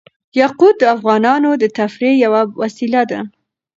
یاقوت 0.39 0.75
د 0.79 0.83
افغانانو 0.95 1.49
د 1.61 1.63
تفریح 1.77 2.13
یوه 2.25 2.41
وسیله 2.61 3.01
ده. 3.11 3.19